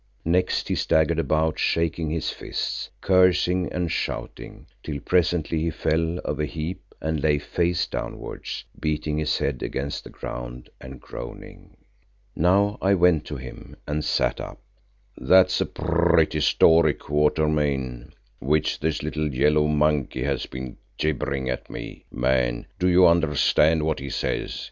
Next 0.25 0.67
he 0.67 0.73
staggered 0.73 1.19
about, 1.19 1.59
shaking 1.59 2.09
his 2.09 2.31
fists, 2.31 2.89
cursing 3.01 3.71
and 3.71 3.91
shouting, 3.91 4.65
till 4.81 4.99
presently 4.99 5.61
he 5.61 5.69
fell 5.69 6.17
of 6.25 6.39
a 6.39 6.47
heap 6.47 6.95
and 6.99 7.21
lay 7.21 7.37
face 7.37 7.85
downwards, 7.85 8.63
beating 8.79 9.19
his 9.19 9.37
head 9.37 9.61
against 9.61 10.03
the 10.03 10.09
ground 10.09 10.71
and 10.81 10.99
groaning. 10.99 11.77
Now 12.35 12.79
I 12.81 12.95
went 12.95 13.25
to 13.25 13.35
him 13.35 13.57
because 13.57 13.69
I 13.69 13.69
must. 13.69 13.73
He 13.77 13.77
saw 13.77 13.83
me 13.83 13.83
coming 13.83 13.95
and 13.95 14.05
sat 14.05 14.41
up. 14.49 14.59
"That's 15.17 15.61
a 15.61 15.65
pretty 15.67 16.39
story, 16.41 16.93
Quatermain, 16.95 18.13
which 18.39 18.79
this 18.79 19.03
little 19.03 19.31
yellow 19.31 19.67
monkey 19.67 20.23
has 20.23 20.47
been 20.47 20.77
gibbering 20.97 21.47
at 21.47 21.69
me. 21.69 22.05
Man, 22.11 22.65
do 22.79 22.87
you 22.89 23.05
understand 23.05 23.83
what 23.83 23.99
he 23.99 24.09
says? 24.09 24.59